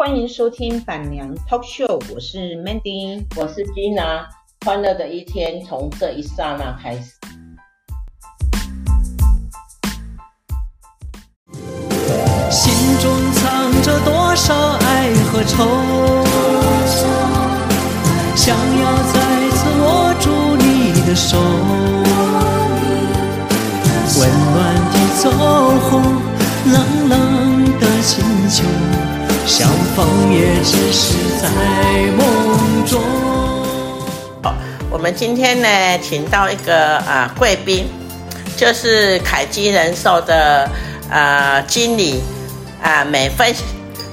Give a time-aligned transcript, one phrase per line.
[0.00, 4.24] 欢迎收听板娘 Talk Show，我是 Mandy，我是 Gina，
[4.64, 7.12] 欢乐的一天从这一刹那开始。
[12.50, 15.66] 心中藏着多少爱和愁，
[18.34, 21.38] 想要再次握住你的手，
[24.18, 25.30] 温暖的走
[25.90, 26.00] 红，
[26.72, 26.99] 冷。
[29.50, 31.48] 相逢也只是在
[32.16, 33.02] 梦中。
[34.44, 34.54] 好
[34.88, 37.88] 我们今天呢，请到一个啊贵宾，
[38.56, 40.70] 就是凯基人寿的
[41.10, 42.22] 啊经理
[42.80, 43.52] 啊美芬，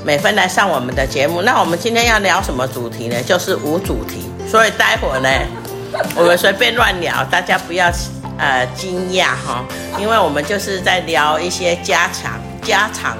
[0.04, 1.44] 美芬来上我们的节目。
[1.44, 3.22] 那我们今天要聊什么主题呢？
[3.22, 5.30] 就是无主题，所以待会呢，
[6.18, 7.92] 我们随便乱聊，大家不要
[8.40, 9.64] 呃惊讶哈，
[10.00, 13.16] 因为我们就是在聊一些家常家常。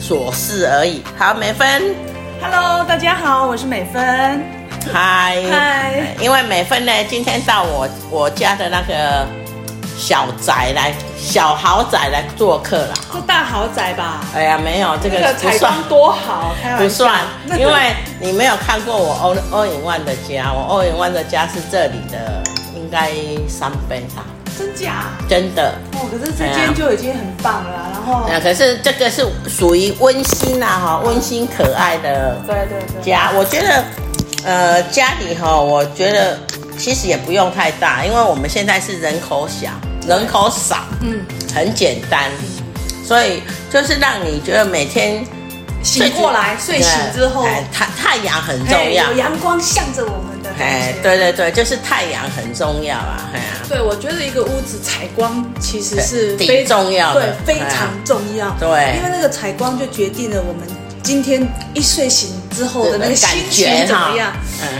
[0.00, 1.02] 琐事而已。
[1.16, 1.94] 好，美芬
[2.40, 4.42] ，Hello，大家好，我是美芬。
[4.90, 9.26] 嗨嗨，因为美芬呢，今天到我我家的那个
[9.98, 12.94] 小宅来，小豪宅来做客了。
[13.12, 14.22] 是大豪宅吧？
[14.34, 17.20] 哎呀，没有这个不算多好，不算，
[17.58, 22.42] 因为你没有看过我 All All in One 的家，我欧影万的家是这里的，
[22.74, 23.10] 应该
[23.46, 24.22] 三倍大。
[24.60, 25.04] 真假？
[25.28, 25.74] 真的。
[25.94, 33.84] 哦，可是这间就已经很棒了，然后，啊，可是这个是属于温馨呐，哈，温馨可爱的，对对对，家，我觉得，
[34.44, 36.38] 呃，家里哈，我觉得
[36.78, 39.70] 其实也不用太大，因为我们现在是人口小，
[40.06, 41.20] 人口少，嗯，
[41.54, 42.30] 很简单，
[43.04, 45.24] 所以就是让你觉得每天
[45.82, 50.29] 醒过来，睡醒之后，太太阳很重要，有阳光向着我们。
[50.60, 53.30] 哎，对对对，就是太阳很重要啊！
[53.32, 58.50] 哎呀，对，我觉得一个屋子采光其实是非常重要的，对，非常重要。
[58.60, 60.68] 对，因为那个采光就决定了我们
[61.02, 64.32] 今天一睡醒之后的那个心情怎么样。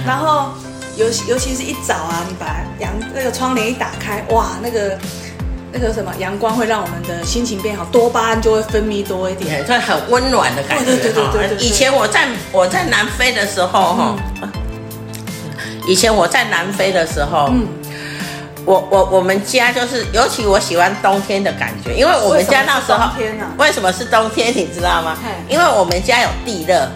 [0.06, 0.52] 然后
[0.96, 4.98] 尤尤其是一早啊，你把阳那个窗帘一打开，哇，那个
[5.72, 10.84] 那个什么阳光会让我们的心情变好，多巴胺就会分泌多一点，会很温暖的感觉。
[10.84, 11.66] 对对对对对。
[11.66, 14.16] 以前我在我在南非的时候哈。
[15.86, 17.66] 以前我在南非的时候，嗯，
[18.64, 23.46] 我我我们家就是，尤其我喜欢冬天的感觉，因为我们家那时候，为什么是冬天呢？
[23.58, 24.56] 为什么是冬天？
[24.56, 25.16] 你知道吗？
[25.48, 26.88] 因为我们家有地热，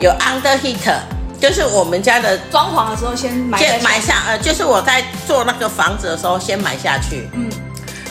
[0.00, 0.98] 有 under heater，
[1.40, 7.48] 就是我们家的装潢的时候先买先买下，呃，就是我在做那个房子的时候先买下去，嗯，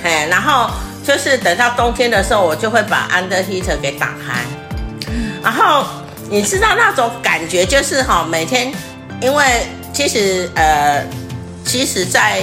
[0.04, 0.70] 哎，然后
[1.06, 4.42] 就是等到冬天的时候，我就会把 under heater 给打开，
[5.44, 5.86] 然后
[6.30, 8.72] 你知道那种感觉就是哈，每天
[9.22, 9.68] 因为。
[9.94, 11.06] 其实，呃，
[11.66, 12.40] 其实在，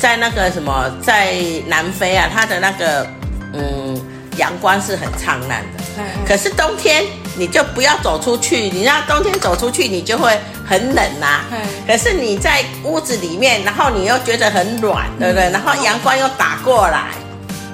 [0.00, 1.34] 在在那个什么，在
[1.66, 3.06] 南非啊，它的那个，
[3.52, 4.00] 嗯，
[4.38, 5.82] 阳光是很灿烂的。
[6.26, 7.04] 可是冬天
[7.36, 11.44] 你就不要走出去，你让冬天走出去，你就会很冷呐、啊。
[11.86, 15.50] 可是你在屋子里面，然后你又觉得很暖，对不对？
[15.50, 17.08] 然后阳光又打过来。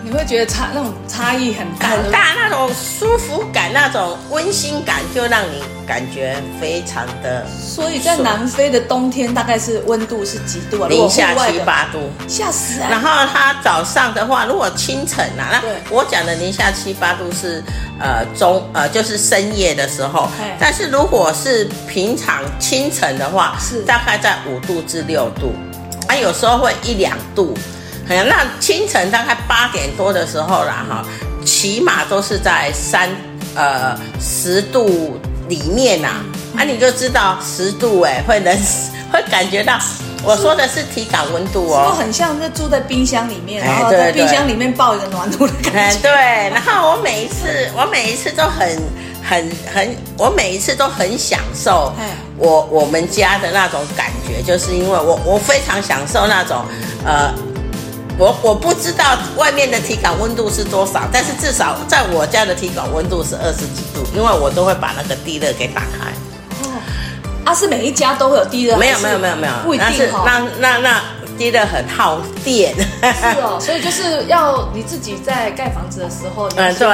[0.06, 7.44] 你会觉得差那种差异很大，很大那种舒服感，那种温馨感，就让你感觉非常的。
[7.48, 10.88] 所以在南非的冬天，大概是温度是几度啊？
[10.88, 12.86] 零下七八度，吓死啊！
[12.88, 17.60] 然后它早上的话，如果清晨啊，那我讲的零下七八度是
[17.98, 25.52] 呃中呃就是深夜的时候，但是如果是平常清晨的话，是大概在五度至六度，
[26.06, 27.52] 啊，有时候会一两度。
[28.08, 31.04] 那清晨大概八点多的时候啦，哈，
[31.44, 33.08] 起码都是在三
[33.54, 35.18] 呃十度
[35.48, 36.08] 里面呐，
[36.56, 38.56] 啊，你就知道十度哎，会能，
[39.12, 39.78] 会感觉到。
[40.24, 46.00] 我说的是体感温度哦，很像是住在冰箱里面，然后在冰箱里面抱一个暖炉的感觉。
[46.00, 46.10] 对，
[46.50, 47.46] 然后我每一次，
[47.76, 48.82] 我每一次都很
[49.22, 51.92] 很很，我每一次都很享受
[52.38, 56.64] 我我们家的那种感觉，就是因为我我非常享受那种
[57.04, 57.32] 呃。
[58.18, 66.10] 我我不知道外面的体感温度是多少，但是至少在我家的体感温度是二十几度，因为我都会把那个地热给打开。
[66.62, 66.80] 哦，
[67.44, 68.76] 啊，是每一家都会有地热？
[68.78, 70.22] 没有没有没有没有，不一定哦。
[70.24, 71.02] 那那那
[71.36, 72.74] 地热很耗电。
[72.74, 76.88] 是哦，所以就是要你自己在盖房子的时候，嗯，对，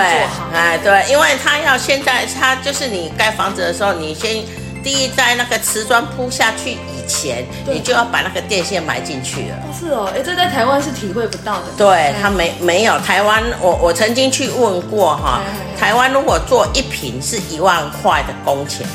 [0.52, 4.43] 哎对，因为他要现在他就是你盖房子的时候，你先
[4.82, 6.76] 第一在那个瓷砖铺下去。
[7.06, 9.56] 钱，你就要把那个电线埋进去了。
[9.78, 11.64] 是哦，哎，这在台湾是体会不到的。
[11.76, 15.40] 对，他没没有台湾，我我曾经去问过哈，
[15.78, 18.87] 台湾如果做一瓶是一万块的工钱，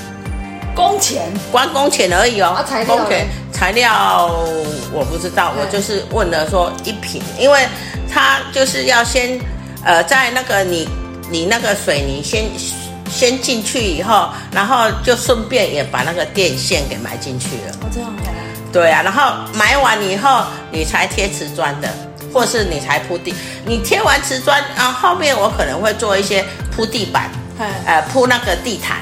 [0.75, 2.56] 工钱，光工钱而已哦。
[2.57, 3.09] 啊，材料，
[3.51, 4.31] 材料
[4.94, 7.68] 我不知道，我就是问了说一瓶，因为
[8.12, 9.39] 他就是要先
[9.83, 10.88] 呃在那个你
[11.30, 12.45] 你那个水泥先
[13.18, 17.74] 先进去以后，然后就顺便也把那个电线给埋进去了。
[17.81, 18.24] 哦，这样哦。
[18.72, 21.90] 对啊，然后埋完以后，你才贴瓷砖的，
[22.31, 23.34] 或是你才铺地。
[23.66, 27.31] 你贴完瓷砖，啊后后面我可能会做一些铺地板，
[27.88, 28.98] 呃，铺那个地毯，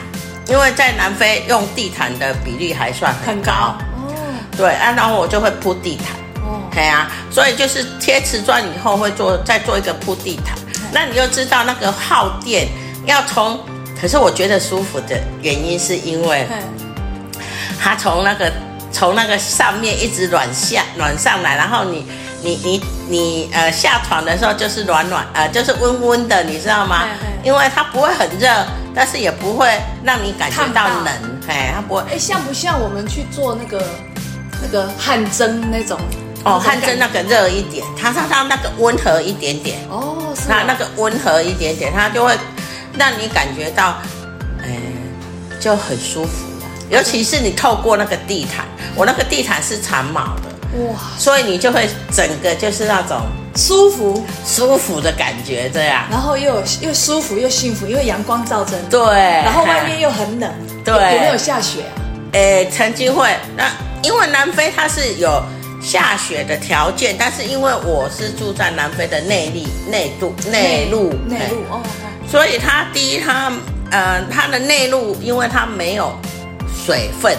[0.48, 3.42] 因为在南非用地毯的比例还算很高。
[3.42, 3.52] 很高
[3.98, 4.14] 哦。
[4.56, 6.16] 对啊，然后我就会铺地毯。
[6.42, 6.62] 哦。
[6.72, 10.58] 对啊，所以就是贴瓷砖以后会做再做一个铺地毯。
[10.94, 12.70] 那你就知道那个耗电
[13.06, 13.60] 要从，
[14.00, 16.48] 可是我觉得舒服的原因是因为，
[17.80, 18.52] 它从那个
[18.92, 22.06] 从那个上面一直暖下暖上来，然后你
[22.42, 27.08] 你你你呃下床的时候就是暖暖呃就是温温的，你知道吗？
[27.44, 28.50] 因为它不会很热，
[28.94, 32.02] 但是也不会让你感觉到冷，哎，它不会。
[32.12, 33.86] 哎，像不像我们去做那个
[34.64, 36.00] 那个汗蒸那种？
[36.44, 39.78] 哦，汗蒸那个热一点，它它它那个温和一点点。
[39.90, 42.36] 哦，是它那个温和一点点，它就会
[42.98, 43.98] 让你感觉到，
[44.62, 44.78] 哎，
[45.60, 46.68] 就很舒服了。
[46.90, 48.66] 尤其是你透过那个地毯，
[48.96, 53.22] 我那个地毯是长毛的，哇，所以你就会整个就是那种
[53.56, 56.04] 舒服舒服的感觉，这样。
[56.10, 58.78] 然后又又舒服又幸福，因为阳光照着。
[58.90, 59.02] 对。
[59.02, 60.52] 然后外面又很冷。
[60.84, 60.94] 对。
[60.94, 61.94] 有没有下雪啊？
[62.34, 63.36] 哎，曾经会。
[63.56, 63.72] 那
[64.04, 65.44] 因为南非它是有。
[65.82, 71.80] 下雪的条件，但是因为我是住在南非的内陆、内陆、内陆、内陆哦，
[72.30, 73.52] 所以它第一，它
[73.92, 76.14] 呃，它的内陆，因为它没有
[76.86, 77.34] 水分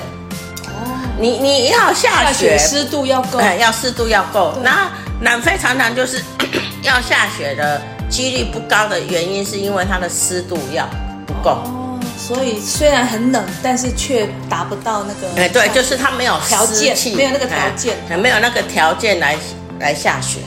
[0.67, 4.55] 哦，你你要下雪，湿度要够，要湿度要够。
[4.63, 4.91] 那
[5.21, 6.23] 南非常常就是
[6.83, 10.89] 要下雪的几率不高的原因，是因为它的湿度要
[11.27, 11.51] 不够。
[11.51, 11.83] 哦
[12.19, 15.41] 所以虽然很冷，但是却达不到那个。
[15.41, 19.37] 哎，对，就是它没有条件，没有那个条件，没有那个条件来
[19.79, 20.41] 来下雪。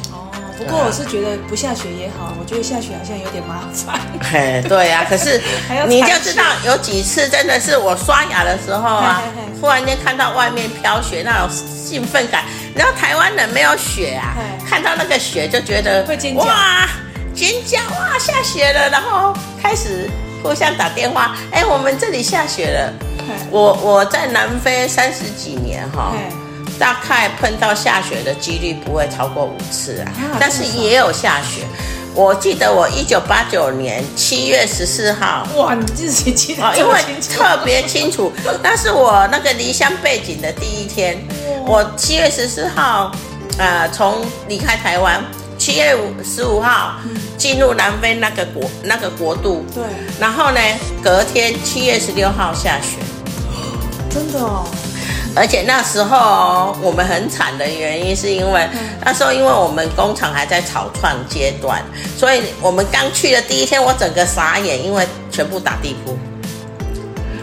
[0.59, 3.99] 哦，不过我是觉得不下雪也好，我觉得下雪好像有点麻烦。
[4.31, 5.41] 嘿，对呀， 可是
[5.87, 9.21] 你就知道有几次真的是我刷牙的时候啊，
[9.61, 12.43] 忽然间看到外面飘雪，那种兴奋感。
[12.75, 14.35] 然后台湾人没有雪啊，
[14.67, 16.87] 看到那个雪就觉得会尖叫，哇，
[17.33, 20.09] 尖叫哇，下雪了，然后开始。
[20.41, 22.93] 互相打电话，哎，我们这里下雪了。
[23.51, 26.13] 我我在南非三十几年哈，
[26.79, 31.63] 大概碰到下雪的几率不会超过五次啊，但是也有下雪。
[32.15, 36.99] 我记得我一九八九年七月十四号，哇，你自己记得，因为
[37.35, 38.31] 特别清楚。
[38.63, 41.17] 那是我那个离乡背景的第一天，
[41.67, 43.11] 我七月十四号，
[43.57, 45.21] 呃，从离开台湾。
[45.57, 46.95] 七月五十五号
[47.37, 49.83] 进入南非那个国那个国度，对，
[50.17, 50.59] 然后呢，
[51.03, 52.95] 隔天七月十六号下雪，
[54.09, 54.65] 真的哦，
[55.35, 58.67] 而且那时候我们很惨的原因是因为
[59.05, 61.81] 那时候因为我们工厂还在草创阶段，
[62.17, 66.17] 所以我们刚去的第一天我整个傻眼，因为全部打地铺。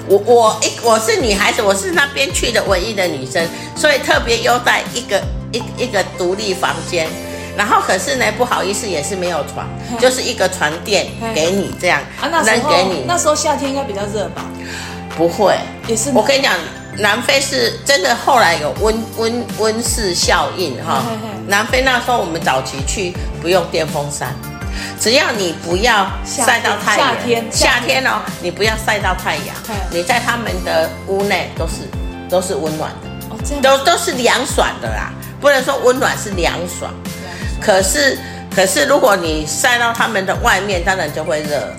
[0.09, 3.45] 我我一我是女孩子，我是那边去的唯一的女生，
[3.75, 5.21] 所以特别优待一个
[5.53, 7.09] 一一个独立房间。
[7.57, 9.67] 然后可是呢，不好意思，也是没有床，
[9.99, 13.05] 就是一个床垫给你这样，啊，那能给你。
[13.07, 14.45] 那时候夏天应该比较热吧？
[15.17, 15.59] 不会，
[15.89, 16.11] 也是。
[16.13, 16.53] 我跟你讲，
[16.99, 21.03] 南非是真的，后来有温温温室效应哈。
[21.47, 24.35] 南非那时候我们早期去不用电风扇，
[24.99, 27.09] 只要你不要晒到太阳。
[27.09, 29.55] 夏天夏天哦，你不要晒到太阳，
[29.91, 31.75] 你在他们的屋内都是
[32.29, 36.93] 都是温暖的，哦，这都都是凉爽的啦，不能说温暖是凉爽。
[37.61, 38.19] 可是，
[38.55, 41.73] 可是，如果你晒到他们的外面，当然就会热。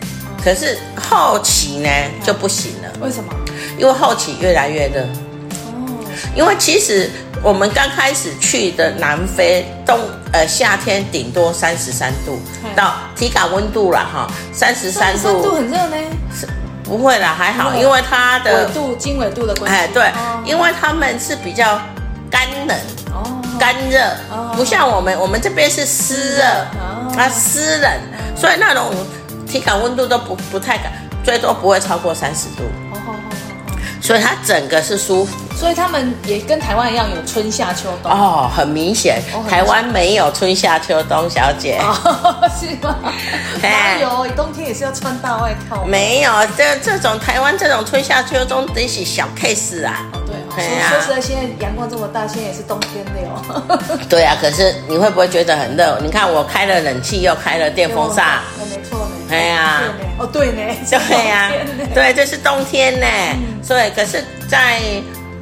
[0.43, 1.89] 可是后期呢
[2.23, 2.89] 就不行了。
[3.01, 3.33] 为什么？
[3.77, 5.01] 因为后期越来越热。
[5.01, 5.87] 哦。
[6.35, 7.09] 因为其实
[7.43, 9.99] 我们刚开始去的南非冬
[10.33, 12.39] 呃夏天顶多三十三度，
[12.75, 15.41] 到体感温度了哈，三十三度。
[15.41, 15.97] 度很热呢？
[16.35, 16.47] 是
[16.83, 19.77] 不会啦，还好，因为它的纬度经纬度的关系。
[19.77, 20.11] 哎，对，
[20.45, 21.79] 因为他们是比较
[22.29, 22.77] 干冷。
[23.59, 23.99] 干热，
[24.55, 26.43] 不像我们，我们这边是湿热，
[27.15, 27.91] 它湿冷，
[28.35, 28.93] 所以那种
[29.47, 30.91] 体感温度都不不太敢，
[31.23, 32.61] 最多不会超过三十度。
[34.07, 35.35] 所以它整个是舒服。
[35.53, 38.09] 所以他们也跟台湾一样有春夏秋冬。
[38.09, 41.77] 哦，很明显，台湾没有春夏秋冬，小姐。
[41.81, 41.93] 哦
[42.57, 42.95] 是吗？
[43.61, 44.25] 哪有？
[44.33, 45.83] 冬天也是要穿大外套。
[45.83, 50.05] 没有，这这种台湾这种春夏秋冬得是小 case 啊。
[50.61, 53.79] 说说实在，现在阳光这么大，现在也是冬天的哦。
[54.09, 55.99] 对啊，可是你会不会觉得很热？
[56.01, 58.39] 你看我开了冷气，又开了电风扇。
[58.69, 59.11] 没错呢。
[59.29, 59.81] 哎呀。
[60.17, 60.61] 哦，对呢。
[60.89, 61.51] 对呀。
[61.93, 63.07] 对，这是冬天呢。
[63.61, 64.79] 所以，可是，在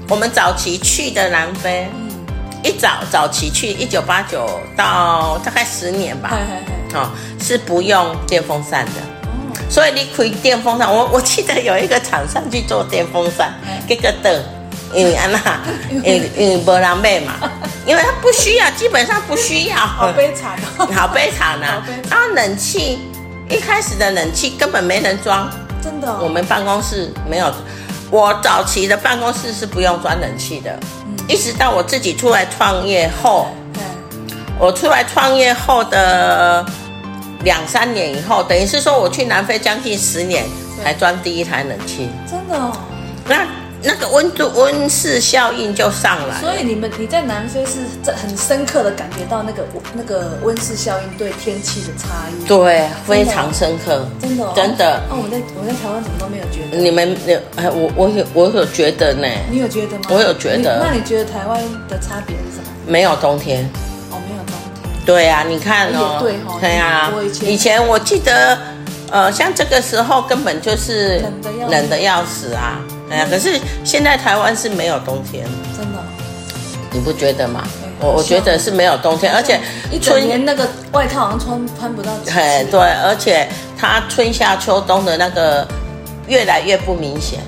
[0.10, 1.88] 我们早期去的南非，
[2.64, 6.38] 一早早期去，一九八九到大概十年吧。
[6.94, 7.10] 哦，
[7.42, 8.92] 是不用电风扇的。
[9.70, 13.54] 所以你可以电风扇，我我记得有一个厂商去做电风扇，
[13.88, 14.44] 这个的，
[14.96, 15.60] 因为安娜，
[15.92, 17.34] 因为因为没人买嘛，
[17.86, 19.76] 因为他不需要，基本上不需要。
[19.76, 21.84] 好悲惨哦，好悲惨啊！
[22.10, 23.00] 然后冷气
[23.50, 25.52] 一开始的冷气根本没人装，
[25.84, 26.18] 真的。
[26.22, 27.54] 我们办公室没有，
[28.10, 30.80] 我早期的办公室是不用装冷气的，
[31.28, 33.50] 一直到我自己出来创业后，
[34.58, 36.66] 我出来创业后的。
[37.44, 40.44] 两三年以后，等于是说我去南非将近十年
[40.84, 42.76] 才装第一台冷气，真的哦。
[43.28, 43.46] 那
[43.86, 46.40] 那个温度温室效应就上来。
[46.42, 49.64] 所以你们你在南非是很深刻的感觉到那个
[49.94, 52.48] 那个温室效应对天气的差异。
[52.48, 55.02] 对，非常深刻，真的哦，真的。
[55.10, 56.78] 哦，我在我在台湾怎么都没有觉得。
[56.78, 59.28] 你们有哎，我我有我有觉得呢。
[59.50, 60.06] 你有觉得吗？
[60.10, 60.84] 我有觉得。
[60.84, 62.68] 那你觉得台湾的差别是什么？
[62.88, 63.70] 没有冬天。
[65.06, 68.58] 对呀、啊，你看哦，对哦，对呀、啊，以前我记得，
[69.12, 71.24] 呃，像这个时候根本就是
[71.70, 75.46] 冷的要死啊，哎呀，可是现在台湾是没有冬天，
[75.76, 76.00] 真的，
[76.92, 77.64] 你不觉得吗？
[78.00, 79.60] 我我觉得是没有冬天，而且
[79.92, 82.12] 一整年那个外套好像穿穿不到。
[82.34, 83.48] 哎，对，而且
[83.78, 85.66] 它春夏秋冬的那个
[86.28, 87.40] 越来越不明显。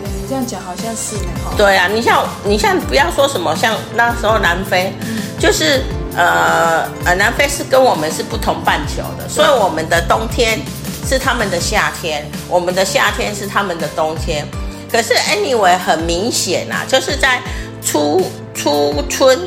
[0.00, 4.92] 你这样讲好像是呢，对啊，你像你像不要说什么，像那时候南非，
[5.38, 5.82] 就是。
[6.16, 10.58] 呃呃，南非是跟我们是不同半球的，所以我们的冬天
[11.06, 14.46] 是他们的夏天，我们的夏天是他们的冬天。
[14.90, 17.40] 可是 anyway 很明显啊，就是在
[17.84, 18.22] 初
[18.54, 19.38] 初春，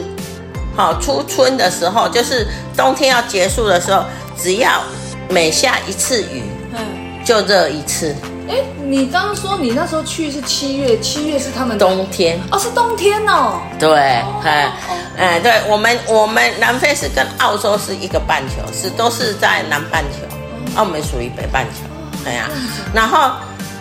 [0.75, 4.03] 好初春的时候，就是冬天要结束的时候，
[4.37, 4.83] 只要
[5.29, 6.43] 每下一次雨，
[6.73, 8.15] 嗯，就热一次。
[8.47, 13.61] 哎，你刚刚说你那时候去是七月，七月是他们冬天哦，是冬天哦。
[13.79, 20.30] 对，哎、哦，哎，对我们我们南非是跟澳洲是一个半球，是都是在南半球，
[20.75, 21.81] 澳门属于北半球。
[22.23, 22.53] 对呀、啊，
[22.93, 23.31] 然后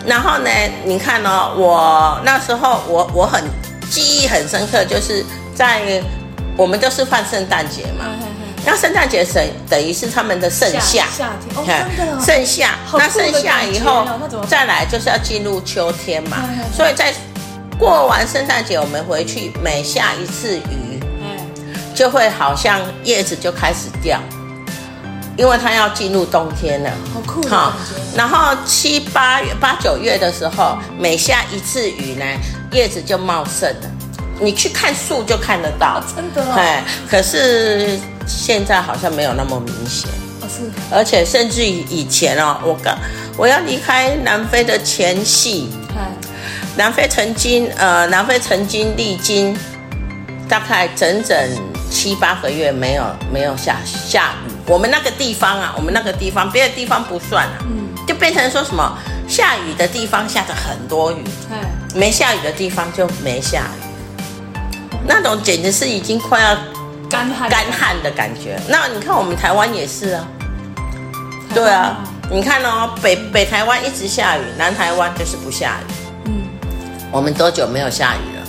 [0.05, 0.49] 然后呢，
[0.83, 3.43] 你看哦，我那时候我我很
[3.89, 6.01] 记忆很深刻，就是在
[6.57, 8.05] 我们都是放圣诞节嘛。
[8.63, 11.55] 那圣诞节等等于是他们的盛夏，夏天。
[11.55, 12.75] 哦，真的盛夏。
[12.93, 14.05] 那盛夏以后
[14.47, 16.37] 再来就是要进入秋天嘛，
[16.75, 17.11] 所以在
[17.79, 20.99] 过完圣诞节，我们回去每下一次雨，
[21.95, 24.19] 就会好像叶子就开始掉，
[25.37, 26.91] 因为它要进入冬天了。
[27.13, 27.73] 好酷好，
[28.15, 32.25] 然后七八月、八九月的时候，每下一次雨呢，
[32.71, 33.89] 叶子就茂盛了。
[34.39, 36.53] 你去看树就看得到，真的。
[36.53, 37.99] 哎，可是。
[38.27, 40.07] 现在好像没有那么明显，
[40.47, 42.95] 是，而且甚至于以前哦，我刚
[43.35, 45.69] 我要离开南非的前夕，
[46.77, 49.57] 南非曾经呃，南非曾经历经
[50.47, 51.35] 大概整整
[51.89, 54.50] 七八个月没有没有下下雨。
[54.71, 58.97] 我们那个地方啊，我们那个地方别的地方不算啊，嗯，就变成说什么
[59.27, 61.21] 下雨的地方下着很多雨，
[61.93, 64.57] 没下雨的地方就没下雨，
[65.05, 66.57] 那种简直是已经快要。
[67.09, 70.25] 干旱干旱的感觉，那你看我们台湾也是啊，
[71.53, 71.97] 对啊，
[72.31, 75.91] 你看哦，北北台湾一直下雨，南台湾就是不下雨。
[76.27, 76.43] 嗯，
[77.11, 78.47] 我们多久没有下雨了？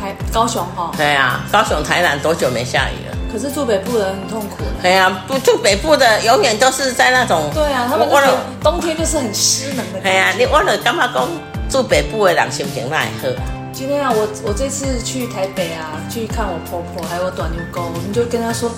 [0.00, 0.94] 台高雄哈、哦？
[0.96, 3.05] 对啊，高雄、台南多久没下雨了？
[3.36, 4.64] 可是住北部的人很痛苦。
[4.80, 7.50] 对啊，不住北部的永远都是在那种。
[7.52, 10.00] 对啊，他们忘了冬天就是很湿冷的。
[10.02, 11.28] 对啊，你忘了干嘛讲
[11.68, 13.44] 住北部的人心情那好啊？
[13.74, 18.70] 今天啊，我我这次去台北啊，去看我婆婆还有我短牛沟，我们就跟他说，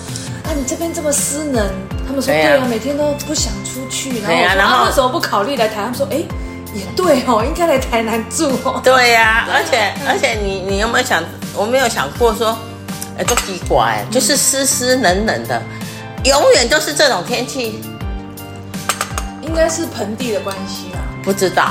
[0.43, 1.65] 啊，你这边这么湿冷，
[2.05, 5.77] 他们说对啊，每天都不想出去，然后然后为什么不考虑来台？
[5.77, 6.17] 他们说，哎，
[6.75, 8.81] 也对哦，应该来台南住哦。
[8.83, 11.23] 对呀，啊，而且而且你你有没有想，
[11.55, 12.59] 我没有想过说，
[13.19, 15.61] 哎，都奇怪，就是湿湿冷冷的，
[16.25, 17.81] 永远都是这种天气，
[19.43, 21.69] 应该是盆地的关系啦，不知道，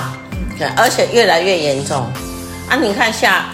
[0.59, 2.05] 对，而且越来越严重。
[2.69, 3.45] 啊，你看下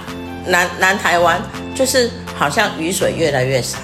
[0.47, 1.39] 南南台湾，
[1.75, 3.77] 就是好像雨水越来越少。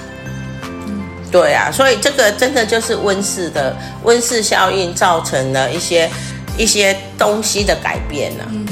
[0.63, 6.09] 嗯，对啊，所以这个真的就是温室的温室效应造成了一些
[6.57, 8.45] 一些东西的改变了。
[8.49, 8.65] 嗯，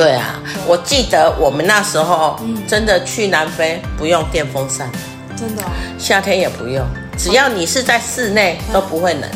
[0.00, 4.90] 对啊，我记得我们那时候真的去南非不用电风扇，
[5.36, 5.62] 真的，
[5.98, 6.82] 夏天也不用，
[7.18, 9.30] 只要你是在室内都不会冷，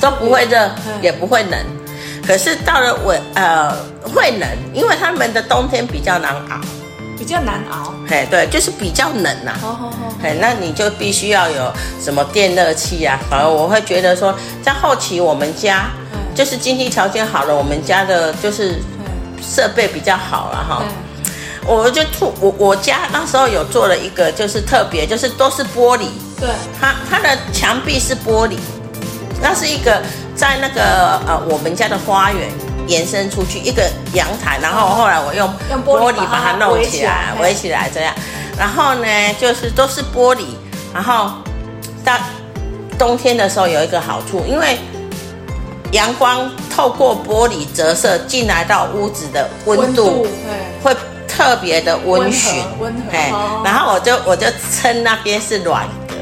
[0.00, 0.70] 都不会热，
[1.02, 1.58] 也不会冷。
[2.24, 3.74] 可是到了我呃
[4.14, 6.60] 会冷，因为他们的冬天比较难熬，
[7.18, 7.92] 比较难熬。
[8.08, 9.58] 嘿，对，就是比较冷呐、啊。
[9.60, 10.14] 好好好。
[10.22, 13.18] 嘿，那你就必须要有什么电热器啊。
[13.28, 15.90] 反而我会觉得说，在后期我们家
[16.36, 18.76] 就是经济条件好了，我们家的就是
[19.42, 20.82] 设备比较好了哈。
[21.66, 26.06] 我就突我我家那时候有做了一个，就是特别，就是都是玻璃。
[26.40, 26.48] 对。
[26.80, 28.56] 它它的墙壁是玻璃。
[29.40, 30.02] 那是一个
[30.34, 32.48] 在那个呃我们家的花园
[32.88, 35.48] 延伸出去一个阳台，然后后来我用
[35.84, 38.12] 玻璃把它弄起来，围起来这样。
[38.58, 39.06] 然后呢，
[39.38, 40.44] 就是都是玻璃，
[40.92, 41.30] 然后
[42.04, 42.18] 到
[42.98, 44.76] 冬天的时候有一个好处，因为
[45.92, 50.26] 阳光透过玻璃折射进来到屋子的温度
[50.82, 50.94] 会
[51.26, 53.62] 特别的温煦，温和。
[53.64, 56.14] 然后我就我就称那边是暖阁。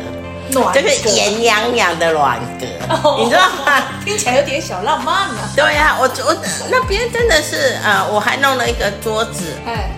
[0.73, 2.67] 就是炎洋洋的暖阁，
[3.19, 3.83] 你知道吗？
[4.05, 5.51] 听起来有点小浪漫啊。
[5.57, 6.37] 对呀、啊，我我
[6.71, 9.91] 那边真的是呃，我还弄了一个桌子，哎，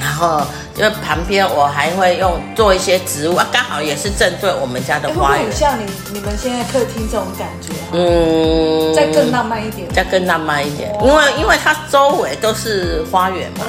[0.00, 0.40] 然后
[0.76, 5.44] 因为旁边我还会用做一些植物啊，刚好也是正对我们家的花园。
[5.44, 13.66] 很像你你们现在客厅这种感觉，嗯，再更浪漫一点，再更浪漫一点，因为因为它周围都是花园嘛，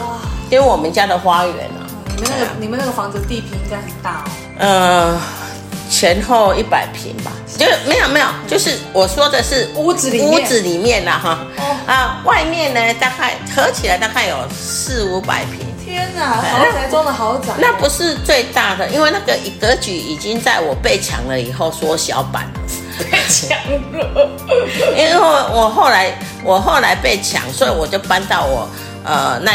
[0.50, 1.84] 因为我们家的花园啊，
[2.16, 5.20] 你们那个你们那个房子地坪应该很大哦，嗯。
[5.94, 11.04] 前后一百平吧，就是没有没有，就是我说的是屋子里面屋子里面。
[11.04, 11.40] 的哈，
[11.86, 15.68] 啊，外面呢大概合起来大概有四五百坪。
[15.92, 17.54] 天哪，豪宅中的豪宅。
[17.60, 22.62] 那不是最大的，因为那个格局已经在我被抢了以后缩小版了。
[23.12, 23.58] 被抢
[23.92, 24.30] 了，
[24.96, 28.70] 因为我后来我后来被抢，所以我就搬到我
[29.04, 29.52] 呃那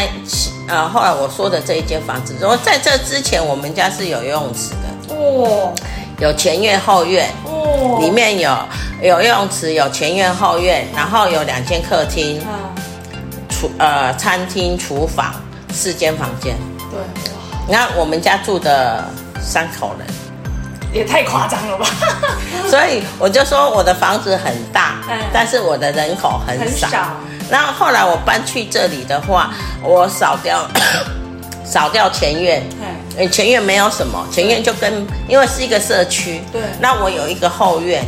[0.67, 2.35] 呃后来我说的这一间房子。
[2.39, 5.15] 如果在这之前，我们家是有游泳池的。
[5.15, 5.73] 哦。
[6.19, 8.51] 有前院后院，哦，里面有
[9.03, 12.41] 有游泳池，有前院后院，然后有两间客厅，
[13.47, 15.31] 厨呃餐厅、厨房
[15.77, 16.57] 四间房间。
[16.89, 16.99] 对，
[17.67, 19.05] 你看我们家住的
[19.39, 20.07] 三口人，
[20.91, 21.85] 也太夸张了吧？
[22.67, 24.95] 所以我就说我的房子很大，
[25.31, 26.87] 但是我的人口很少。
[27.49, 29.51] 然后后来我搬去这里的话，
[29.83, 30.67] 我扫掉。
[31.69, 32.63] 扫掉前院，
[33.13, 38.05] 对，前院没有什么，前院就跟因为是一个社区，对，那我有一个后院，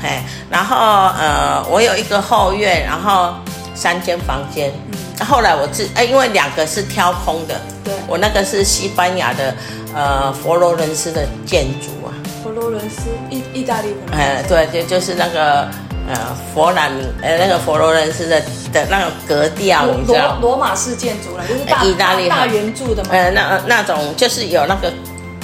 [0.00, 0.76] 嘿，然后
[1.18, 3.34] 呃，我有一个后院，然后
[3.74, 4.89] 三间房间，嗯，
[5.24, 9.54] 后来我自哎，因为两个是挑空的，对，我那个是西班牙的
[9.94, 12.10] 呃佛罗伦斯的建筑啊，
[12.42, 15.68] 佛罗伦斯意意大利的，哎，对，就就是那个。
[16.08, 16.16] 呃，
[16.52, 16.90] 佛兰
[17.22, 18.40] 呃，那个佛罗伦斯的
[18.72, 20.38] 的那种格调，你知道？
[20.40, 23.10] 罗马式建筑了，就是大意大利大圆柱的嘛？
[23.12, 24.92] 呃，那那种就是有那个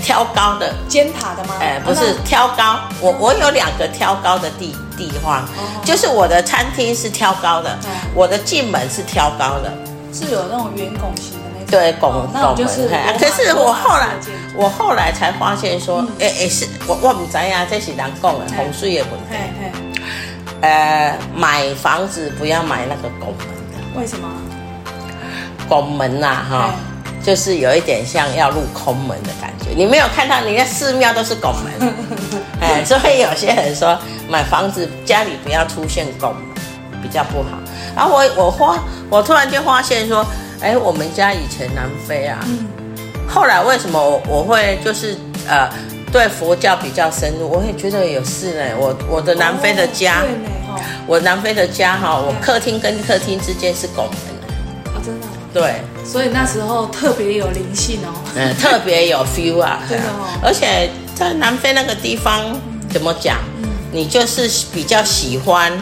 [0.07, 1.57] 挑高的尖塔的吗？
[1.59, 5.43] 哎，不是挑高，我我有两个挑高的地地方，
[5.85, 7.77] 就是我的餐厅是挑高的，
[8.15, 9.73] 我的进门是挑高的，
[10.13, 11.67] 是有那种圆拱形的那种。
[11.69, 13.19] 对，拱拱门。
[13.19, 14.11] 可是我后来
[14.55, 19.35] 我后来才发现说，哎哎，是我我不知呀，这是人讲的风水的问题。
[20.61, 24.01] 呃，买房子不要买那个拱门的。
[24.01, 24.29] 为什么？
[25.69, 26.71] 拱门呐、啊，哈、哦，
[27.27, 29.75] 就是有一点像要入空门的感觉。
[29.77, 31.93] 你没有看到，你那寺庙都是拱门，
[32.63, 37.59] 哎，所以有些人说买房子家里不要出现拱门，比较不好。
[37.97, 38.79] 然后我我发，
[39.11, 40.25] 我突然就发现说，
[40.61, 42.69] 哎，我们家以前南非啊，嗯、
[43.29, 45.17] 后来为什么我我会就是
[45.49, 45.69] 呃。
[46.13, 48.63] 对佛教比较深入，我也觉得有事呢。
[48.79, 50.23] 我我的南非的家，
[50.69, 54.36] 哦、我南非的家哈，我客厅跟客厅之间是拱门。
[55.59, 58.13] 对，所以那时候特别有灵性哦。
[58.35, 59.81] 嗯，特别有 feel 啊。
[59.89, 60.29] 真的哦。
[60.43, 62.61] 而且在南非那个地方，嗯、
[62.93, 63.39] 怎么讲？
[63.63, 65.73] 嗯、你就是比较喜欢，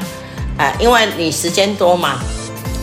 [0.57, 2.21] 啊、呃，因为你时间多嘛，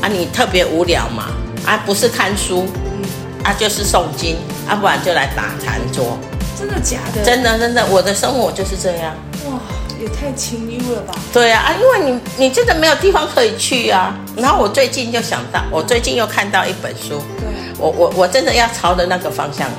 [0.01, 1.27] 啊，你特别无聊嘛，
[1.65, 3.07] 啊，不是看书，嗯、
[3.45, 4.35] 啊，就是诵经，
[4.67, 6.17] 啊，不然就来打禅桌。
[6.59, 7.23] 真的假的？
[7.23, 9.15] 真的真的，我的生活就是这样。
[9.45, 9.53] 哇，
[10.01, 11.13] 也太清幽了吧？
[11.31, 14.17] 对啊，啊，因为你你真的没有地方可以去啊。
[14.35, 19.69] 然后我最近就想到，我最近又看到一本书，对，我我我真的要朝着那个方向，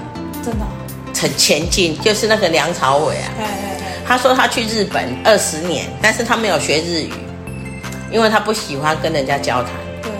[0.44, 0.64] 真的
[1.20, 3.28] 很前进，就是那个梁朝伟啊。
[3.36, 4.06] 对对对。
[4.06, 7.12] 他说他去日本二十年，但是他没有学日语，
[8.12, 9.72] 因为他不喜欢跟人家交谈。
[10.02, 10.10] 对。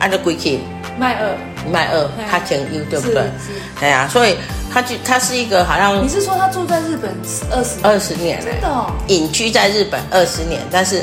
[0.00, 0.60] 按照规矩。
[0.98, 1.36] 卖二。
[1.72, 3.22] 卖二，他前优对不对？
[3.22, 3.52] 是。
[3.80, 4.36] 对啊，所以。
[4.76, 7.10] 他就他是一个好像你是说他住在日本
[7.50, 11.02] 二十二十年，真的哦，隐居在日本二十年，但是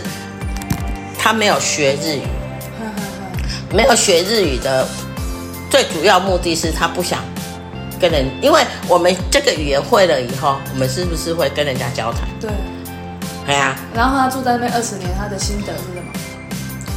[1.17, 2.21] 他没有学日语，
[3.73, 4.87] 没有学日语的
[5.71, 7.21] 最主要目的是他不想
[7.99, 12.29] 跟人，因为我们这个语言会了以后，我们是不是会跟人家交谈？
[12.39, 12.51] 对，
[13.47, 13.75] 对啊。
[13.95, 16.13] 然后他住在那边二十年，他的心得是什么？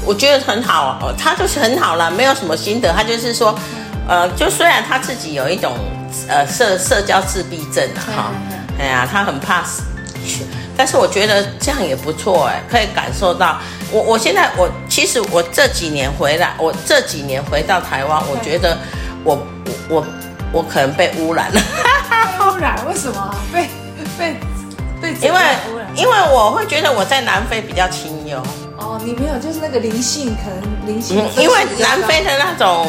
[0.04, 3.58] 我觉得很好哦，他就是很好了，没有什么心得，他就是说，
[4.06, 5.74] 呃，就虽然他自己有一种。
[6.28, 8.32] 呃，社社交自闭症啊，哈，
[8.78, 9.82] 哎呀，他很怕死，
[10.76, 13.58] 但是我觉得这样也不错哎，可以感受到
[13.90, 18.76] 我我现在我其实我这几年回来，我这几年回到台湾，我觉得
[19.24, 19.38] 我
[19.88, 20.06] 我我
[20.52, 21.60] 我可能被污染了，
[22.52, 22.76] 污染？
[22.88, 23.34] 为什么？
[23.52, 23.68] 被
[24.18, 24.36] 被
[25.00, 25.40] 被因为
[25.94, 28.42] 因为我会觉得我在南非比较清幽。
[28.78, 31.16] 哦，你没有，就是那个灵性，可能灵性。
[31.36, 32.86] 因为南非的那种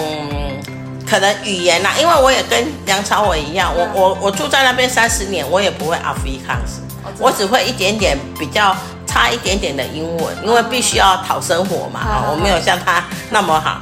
[1.09, 6.81] 可能语言呐、啊，因为我也跟梁朝伟一样，我我我住在那边三十年，我也不会 Afrikaans，
[7.19, 13.81] 我只会一点点比较差一点点的英文，因为必须要讨生活嘛，啊，我没有像他那么好。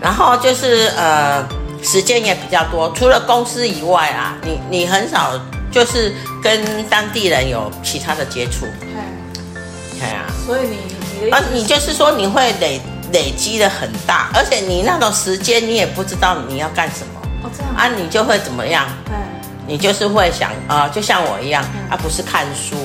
[0.00, 1.46] 然后就是呃，
[1.82, 5.32] 时间也比较多，除了公司以外啊，你你很少
[5.70, 8.66] 就是跟当地人有其他的接触。
[8.80, 10.78] 对对啊，所以你
[11.24, 12.80] 你的啊，你就是说你会累
[13.12, 17.20] 累积的很大，而且你那种时间你也不知道你要干什么。
[17.42, 17.74] 哦，这样。
[17.74, 18.86] 啊，你就会怎么样？
[19.66, 22.76] 你就是会想啊，就像我一样，啊，不是看书，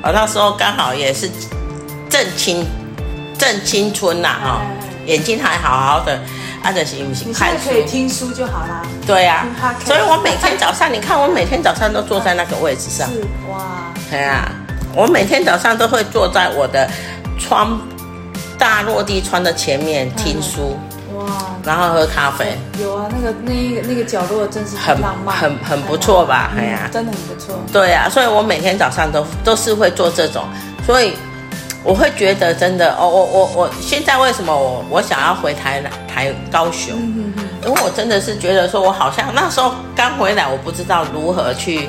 [0.00, 1.28] 啊，那时候刚好也是
[2.08, 2.64] 正青
[3.36, 4.60] 正青春呐，哈，
[5.06, 6.20] 眼睛还好好的，
[6.62, 8.82] 啊，就是不行看书，可以听书就好啦。
[9.06, 9.44] 对呀，
[9.84, 14.50] 所以我每天早上，你看我每天早上都坐在那个位置上，是哇，对啊。
[14.94, 16.88] 我每天早上都会坐在我的
[17.38, 17.80] 窗
[18.60, 20.78] 大落地窗的前面听书，
[21.14, 21.24] 哇，
[21.64, 22.58] 然后喝咖啡。
[22.78, 26.52] 有啊，那个那个那个角落真是很浪漫，很很很不错吧？
[26.56, 27.58] 哎呀，真的很不错。
[27.72, 30.44] 对啊，所以我每天早上都都是会做这种，
[30.84, 31.14] 所以
[31.82, 36.94] 我会觉得真的哦，我我我现在为什么我我想要回台台高雄？
[37.64, 41.88] 因为我真的是觉得说，我好像那时候刚回来，我不知道如何去。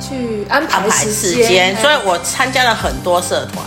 [0.00, 3.66] 去安排时间，所以我参加了很多社团。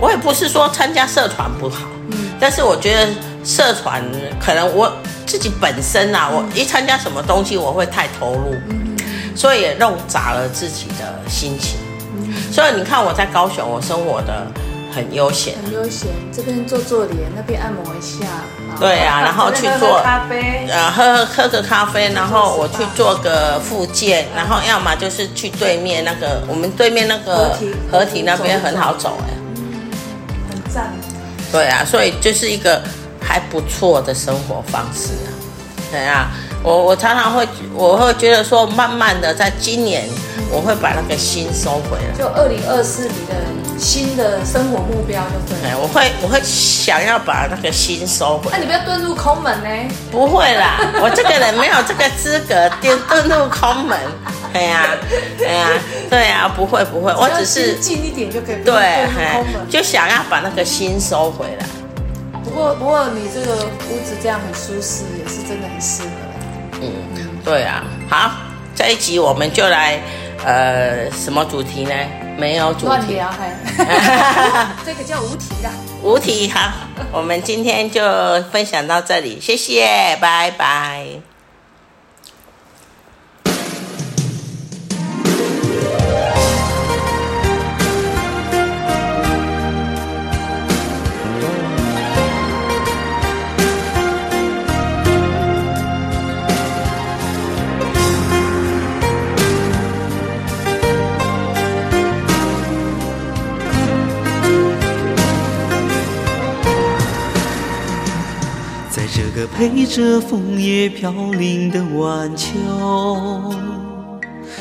[0.00, 3.08] 我也不是说参加社团不好，嗯，但是我觉得
[3.44, 4.02] 社团
[4.40, 4.92] 可能我
[5.26, 8.96] 自己本身啊，我一参加什么东西，我会太投入，嗯，
[9.34, 11.78] 所以也弄砸了自己的心情。
[12.52, 14.46] 所以你看我在高雄，我生活的。
[14.94, 16.08] 很悠闲，很悠闲。
[16.32, 18.24] 这边做做脸，那边按摩一下。
[18.78, 27.58] 对啊，然后去做咖啡，呃，喝喝个咖啡，然后我去做个复健，然后要么就是去对面那个，我们对面那个
[27.90, 29.43] 合体那边很好走哎，很
[30.74, 30.92] 赞。
[31.52, 32.82] 对啊，所以就是一个
[33.20, 35.30] 还不错的生活方式啊。
[35.92, 36.32] 对啊，
[36.64, 40.08] 我我常常会我会觉得说，慢慢的在今年
[40.50, 42.18] 我会把那个心收回来。
[42.18, 43.63] 就二零二四年的。
[43.78, 45.78] 新的生活目标就对了。
[45.78, 48.56] 我会我会想要把那个心收回来。
[48.56, 49.94] 那、啊、你不要遁入空门呢？
[50.10, 53.98] 不会啦， 我这个人没有这个资格遁遁入空门。
[54.52, 54.88] 对呀、啊，
[55.36, 55.70] 对呀、啊，
[56.08, 58.62] 对呀、啊，不会不会，我只是近一点就可以。
[58.64, 59.06] 对，
[59.68, 61.66] 就想要把那个心收回来。
[62.44, 66.08] 不过不过你这个屋子这样很舒适，也是真的很适合。
[66.80, 66.92] 嗯，
[67.44, 67.82] 对啊。
[68.08, 68.30] 好，
[68.76, 69.98] 这一集我们就来
[70.44, 71.92] 呃什么主题呢？
[72.36, 73.32] 没有主题，乱聊
[74.84, 75.70] 这个叫无题的。
[76.02, 76.72] 无题，好，
[77.12, 78.02] 我们今天就
[78.50, 81.33] 分享到这里，谢谢，拜拜。
[109.46, 112.52] 陪着枫叶飘零的晚秋，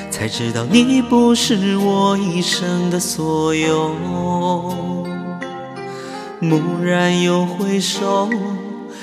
[0.10, 3.96] 才知道你不是我一生的所有。
[6.42, 8.30] 蓦然又回首，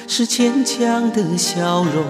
[0.07, 2.05] 是牵强的笑容。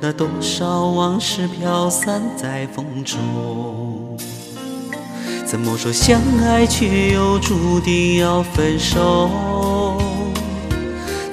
[0.00, 4.18] 那多少往事飘散在风中，
[5.46, 9.30] 怎么说相爱却又注定要分手？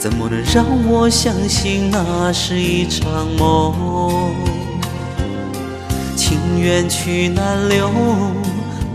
[0.02, 4.34] 怎么能让我相信那是一场梦？
[6.16, 7.88] 情缘去难留，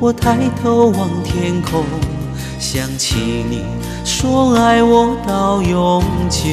[0.00, 1.84] 我抬头望天空，
[2.58, 3.62] 想起你
[4.04, 6.44] 说爱我到永久，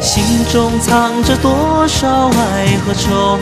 [0.00, 3.38] 心中藏着多少爱和愁，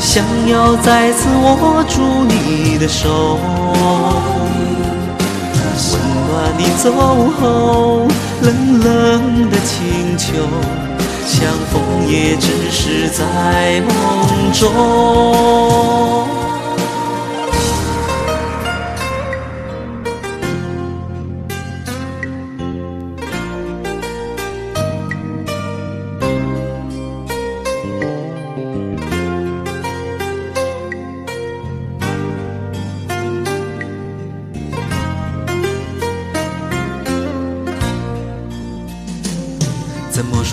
[0.00, 3.38] 想要再次握住你的手。
[6.58, 6.90] 你走
[7.40, 8.08] 后，
[8.42, 10.32] 冷冷的清秋，
[11.24, 16.47] 相逢也，只是在梦中。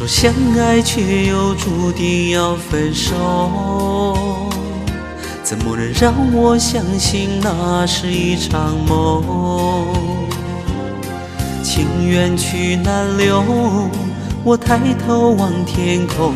[0.07, 4.15] 相爱却又注定要分手，
[5.41, 9.87] 怎么能让我相信那是一场梦？
[11.63, 13.43] 情缘去难留，
[14.43, 16.35] 我抬头望天空，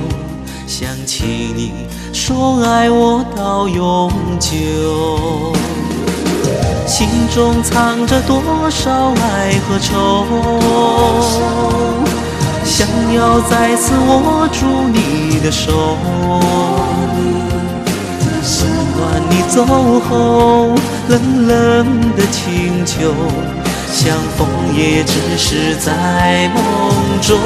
[0.66, 1.72] 想起你
[2.12, 5.54] 说爱我到永久，
[6.88, 10.26] 心中藏着多少爱和愁，
[12.80, 15.98] 想要再次握住你的手。
[19.30, 19.66] 你走
[20.00, 20.74] 后，
[21.10, 23.14] 冷冷的清秋，
[23.92, 26.64] 相逢也只是在梦
[27.22, 27.38] 中。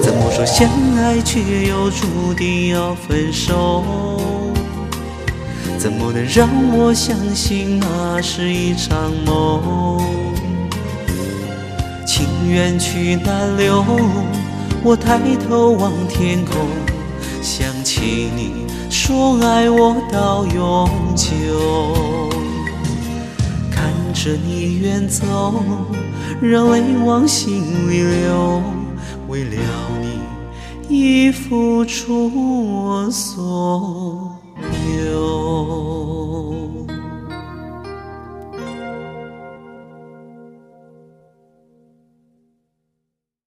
[0.00, 3.82] 怎么说相爱却又注定要分手？
[5.76, 10.00] 怎么能让我相信那是一场梦？
[12.48, 13.84] 远去难留，
[14.82, 16.66] 我抬头望天空，
[17.42, 18.66] 想起你。
[18.90, 22.28] 说爱我到永久，
[23.70, 25.62] 看着你远走，
[26.40, 28.62] 让泪往心里流。
[29.28, 29.56] 为了
[30.00, 32.30] 你，已付出
[32.82, 34.38] 我所
[35.04, 35.97] 有。